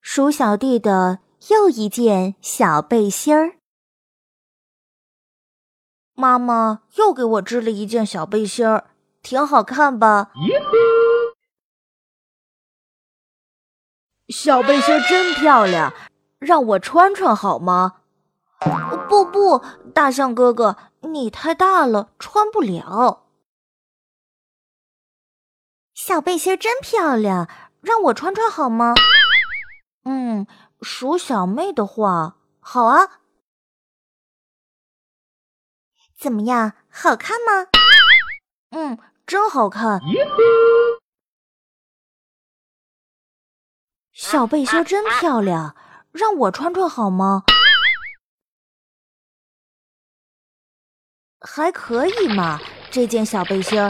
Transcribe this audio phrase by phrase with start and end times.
[0.00, 1.18] 鼠小弟的
[1.48, 3.56] 又一件小背心儿。
[6.14, 8.86] 妈妈又给我织了一件小背心儿，
[9.22, 10.30] 挺好看吧？
[14.28, 15.92] 小背心真漂亮，
[16.38, 17.96] 让我穿穿好吗？
[19.10, 23.25] 不不，大象哥哥，你太大了，穿不了。
[25.96, 27.48] 小背心真漂亮，
[27.80, 28.92] 让我穿穿好吗？
[30.04, 30.46] 嗯，
[30.82, 33.22] 鼠小妹的话，好啊。
[36.18, 37.70] 怎么样，好看吗？
[38.72, 39.98] 嗯，真好看。
[44.12, 45.74] 小背心真漂亮，
[46.12, 47.42] 让我穿穿好吗？
[51.40, 52.60] 还可以嘛，
[52.90, 53.80] 这件小背心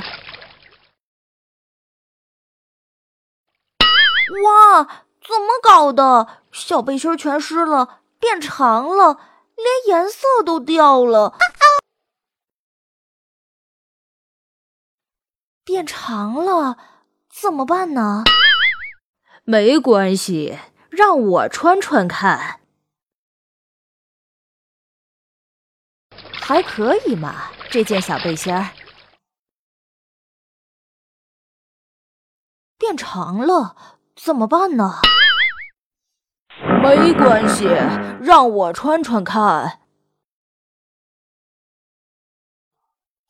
[4.45, 4.85] 哇，
[5.21, 6.43] 怎么搞的？
[6.53, 9.21] 小背心全湿了，变长了，
[9.57, 11.37] 连颜色都掉了。
[15.65, 16.77] 变长了，
[17.29, 18.25] 怎么办呢？
[19.45, 20.59] 没关系，
[20.91, 22.61] 让我穿穿看，
[26.41, 27.53] 还可以嘛。
[27.71, 28.71] 这件小背心儿
[32.79, 34.95] 变长了，怎么办呢？
[36.83, 37.67] 没关系，
[38.21, 39.81] 让我穿穿看，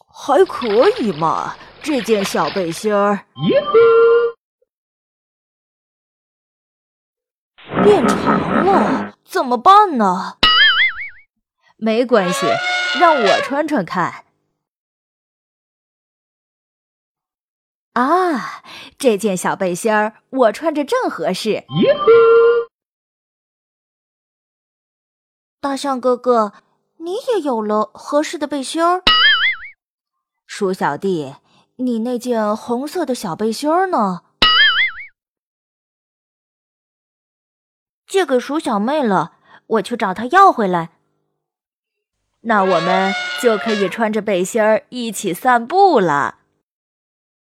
[0.06, 1.56] 还可以嘛。
[1.82, 3.26] 这件小背心儿
[7.84, 10.38] 变长了，怎么办呢？
[11.76, 12.46] 没关系，
[12.98, 14.25] 让我穿穿看。
[17.96, 18.62] 啊，
[18.98, 21.64] 这件小背心儿我穿着正合适。
[25.62, 26.52] 大象哥哥，
[26.98, 29.02] 你也有了合适的背心儿。
[30.46, 31.36] 鼠小弟。
[31.78, 34.22] 你那件红色的小背心儿呢？
[38.06, 39.34] 借给鼠小妹了，
[39.66, 40.92] 我去找她要回来。
[42.40, 43.12] 那我们
[43.42, 46.35] 就可以穿着背心儿一起散步了。